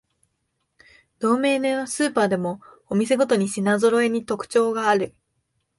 [1.19, 2.59] 同名のスーパーでも
[2.89, 5.13] お店ごとに品ぞろえに特徴がある